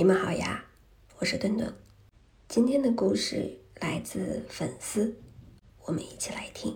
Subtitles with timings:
[0.00, 0.64] 你们好呀，
[1.18, 1.70] 我是顿顿。
[2.48, 5.14] 今天的故事来自粉丝，
[5.84, 6.74] 我们一起来听。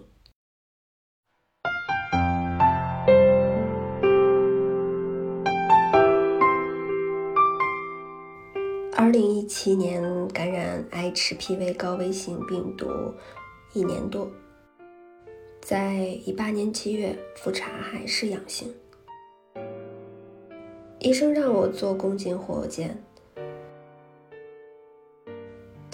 [8.94, 12.86] 二零一七年感染 HPV 高危型病毒
[13.72, 14.30] 一年多，
[15.62, 15.94] 在
[16.26, 18.74] 一八年七月复查还是阳性，
[20.98, 23.02] 医生让我做宫颈活检。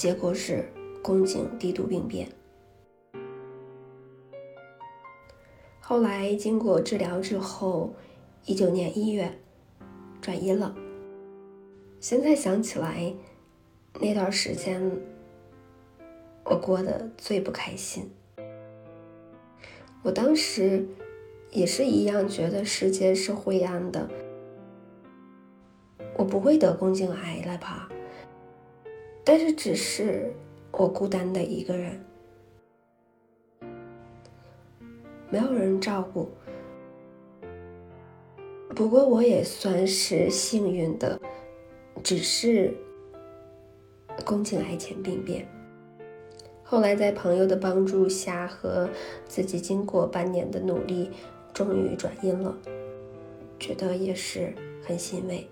[0.00, 0.64] 结果是
[1.02, 2.26] 宫颈低度病变，
[5.78, 7.92] 后来经过治疗之后，
[8.46, 9.30] 一九年一月
[10.22, 10.74] 转阴了。
[12.00, 13.12] 现在想起来，
[14.00, 14.80] 那段时间
[16.44, 18.10] 我过得最不开心。
[20.02, 20.88] 我当时
[21.50, 24.08] 也是一样，觉得世界是灰暗的，
[26.16, 27.90] 我不会得宫颈癌了吧？
[29.24, 30.32] 但是只是
[30.72, 32.04] 我孤单的一个人，
[35.30, 36.28] 没有人照顾。
[38.74, 41.20] 不过我也算是幸运的，
[42.02, 42.74] 只是
[44.24, 45.46] 宫颈癌前病变。
[46.62, 48.88] 后来在朋友的帮助下和
[49.26, 51.10] 自己经过半年的努力，
[51.52, 52.56] 终于转阴了，
[53.58, 54.54] 觉得也是
[54.86, 55.46] 很欣慰。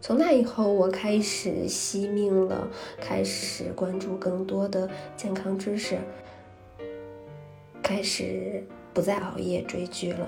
[0.00, 2.66] 从那以后，我开始惜命了，
[2.98, 5.98] 开始关注更多的健康知识，
[7.82, 10.26] 开始不再熬夜追剧了，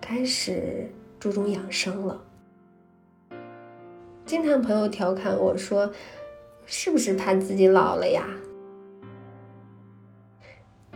[0.00, 2.20] 开始注重养生了。
[4.26, 5.92] 经常朋友调侃我说
[6.66, 8.28] ：“是不是怕自己老了呀？”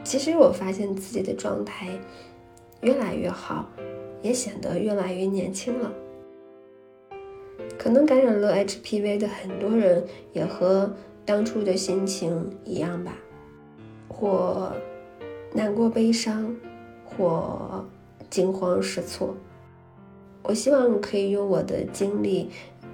[0.03, 1.89] 其实我发现自己的状态
[2.83, 3.69] 越来越好，
[4.20, 5.92] 也显得越来越年轻了。
[7.78, 10.94] 可能感染了 HPV 的很多人也和
[11.25, 13.17] 当初的心情一样吧，
[14.08, 14.72] 或
[15.53, 16.57] 难过、悲伤，
[17.05, 17.84] 或
[18.30, 19.34] 惊慌失措。
[20.42, 22.51] 我希望可以用我的经历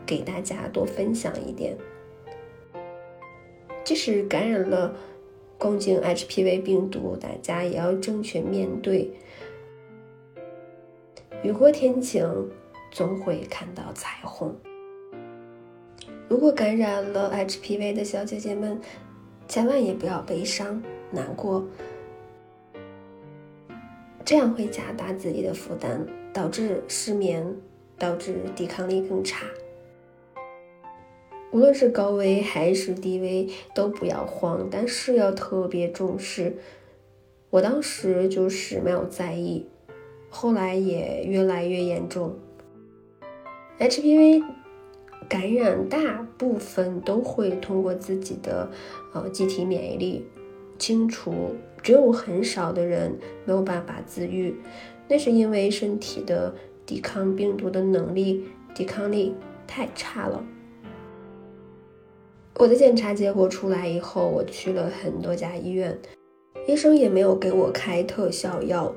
[0.07, 1.77] 给大家多分享一点。
[3.83, 4.95] 即使感染了
[5.59, 9.11] 宫颈 HPV 病毒，大家也要正确面对。
[11.43, 12.51] 雨过天晴，
[12.93, 14.55] 总会看到彩虹。
[16.31, 18.81] 如果感染了 HPV 的小姐姐们，
[19.49, 20.81] 千万也不要悲伤
[21.11, 21.67] 难过，
[24.25, 27.57] 这样会加大自己的负担，导致失眠，
[27.99, 29.45] 导致抵抗力更差。
[31.51, 36.57] 无论是高危还是低危，都不要慌，但是要特别重视。
[37.51, 39.67] 我当时就是没有在意，
[40.29, 42.39] 后来也越来越严重。
[43.81, 44.60] HPV。
[45.31, 48.69] 感染大部分都会通过自己的
[49.15, 50.27] 呃机体免疫力
[50.77, 54.53] 清除，只有很少的人没有办法自愈，
[55.07, 56.53] 那是因为身体的
[56.85, 59.33] 抵抗病毒的能力、抵抗力
[59.69, 60.45] 太差了。
[62.57, 65.97] 我的检查结果出来以后，我去了很多家医院，
[66.67, 68.93] 医生也没有给我开特效药，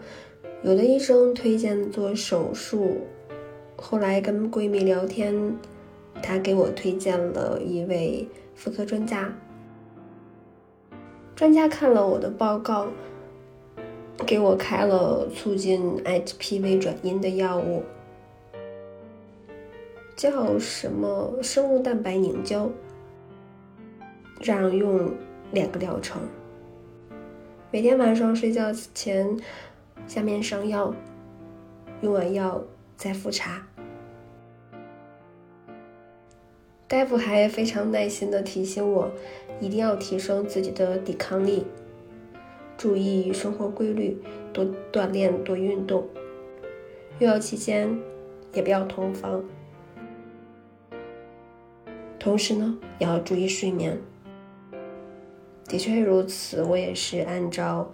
[0.63, 3.01] 有的医生推荐做手术，
[3.75, 5.55] 后来跟闺蜜聊天。
[6.21, 9.33] 他给我推荐了一位妇科专家，
[11.35, 12.87] 专家看了我的报告，
[14.25, 17.83] 给我开了促进 HPV 转阴的药物，
[20.15, 22.69] 叫什么生物蛋白凝胶，
[24.39, 25.11] 让用
[25.51, 26.21] 两个疗程，
[27.71, 29.37] 每天晚上睡觉前
[30.07, 30.93] 下面上药，
[32.01, 32.63] 用完药
[32.95, 33.67] 再复查。
[36.93, 39.11] 大夫还非常耐心地提醒我，
[39.59, 41.65] 一定要提升自己的抵抗力，
[42.77, 44.21] 注意生活规律，
[44.53, 46.07] 多锻炼，多运动。
[47.17, 47.99] 用药期间
[48.53, 49.43] 也不要同房，
[52.19, 53.99] 同时呢，也要注意睡眠。
[55.67, 57.91] 的确如此，我也是按照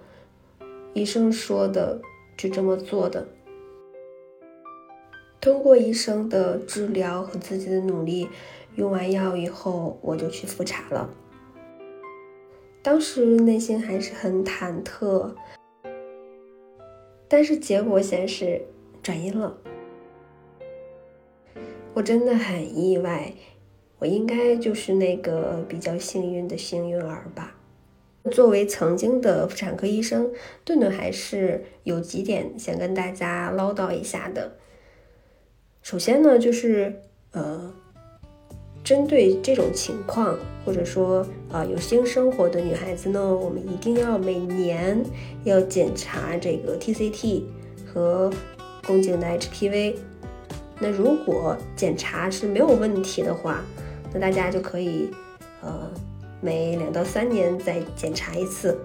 [0.92, 2.02] 医生说的
[2.36, 3.26] 去这么做的。
[5.40, 8.28] 通过医生的治疗和自己的努力。
[8.76, 11.10] 用完药以后，我就去复查了。
[12.82, 15.34] 当时内心还是很忐忑，
[17.28, 18.62] 但是结果显示
[19.02, 19.58] 转阴了。
[21.92, 23.34] 我真的很意外，
[23.98, 27.56] 我应该就是那个比较幸运的幸运儿吧。
[28.30, 30.32] 作为曾经的妇产科医生，
[30.64, 34.56] 顿顿还是有几点想跟大家唠叨一下的。
[35.82, 37.02] 首先呢，就是
[37.32, 37.74] 呃。
[38.82, 45.02] 针对这种情况，或者说啊有性生活的女孩子呢，我们一定要每年
[45.44, 47.42] 要检查这个 TCT
[47.86, 48.30] 和
[48.86, 49.96] 宫颈的 HPV。
[50.78, 53.62] 那如果检查是没有问题的话，
[54.12, 55.10] 那大家就可以
[55.62, 55.90] 呃
[56.40, 58.76] 每两到三年再检查一次。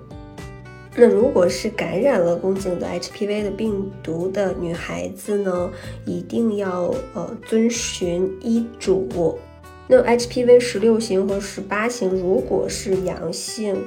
[0.98, 5.70] 那如果是感染了宫颈的 HPV 的病毒的女孩子呢，
[6.06, 9.38] 一定要呃遵循医嘱。
[9.88, 13.84] 那 HPV 十六型和十八型如果是阳性，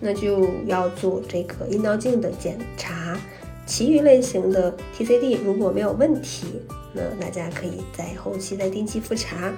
[0.00, 3.18] 那就要做这个阴道镜的检查。
[3.66, 6.46] 其余类型的 TCD 如果没有问题，
[6.92, 9.52] 那大家可以在后期再定期复查。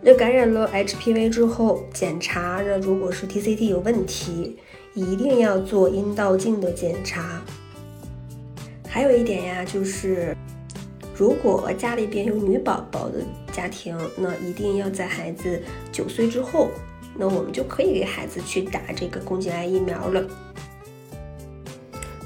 [0.00, 4.58] 那感染了 HPV 之后检查，那如果是 TCT 有问题。
[4.94, 7.40] 一定要做阴道镜的检查。
[8.88, 10.36] 还有一点呀，就是
[11.14, 13.22] 如果家里边有女宝宝的
[13.58, 15.60] 家庭，那一定要在孩子
[15.90, 16.68] 九岁之后，
[17.16, 20.24] 那我们就可以给孩子去打这个宫颈癌疫苗了。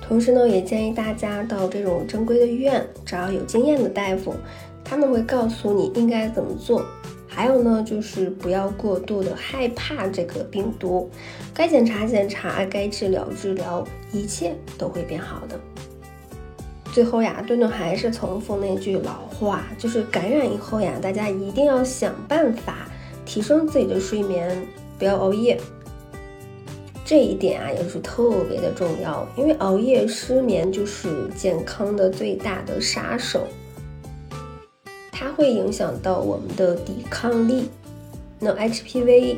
[0.03, 4.35] 同时呢，也建议大家到这种正规的医院找有经验的大夫，
[4.85, 6.85] 他们会告诉你应该怎么做。
[7.27, 11.09] 还有呢，就是不要过度的害怕这个病毒，
[11.55, 13.83] 该检查检查，该治疗治疗，
[14.13, 15.59] 一切都会变好的。
[16.93, 22.87] 最后呀，顿顿还是重复那句老话，就是感染以后呀，大家一定要想办法
[23.25, 24.63] 提升自己的睡眠，
[24.99, 25.59] 不要熬夜。
[27.03, 33.47] 这一点啊，也是特别的重要，因为熬夜失眠就是健康的最大的杀手。
[35.11, 37.71] 它会影响到我们的抵抗力，
[38.39, 39.37] 那 HPV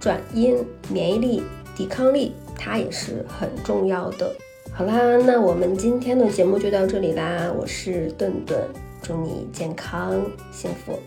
[0.00, 0.56] 转阴
[0.88, 1.42] 免疫力、
[1.76, 4.34] 抵抗力，它也是很重要的。
[4.72, 8.58] 好啦，那我们今天的节目就到这里啦，我是顿顿，
[9.02, 10.14] 祝你健康
[10.50, 10.98] 幸福。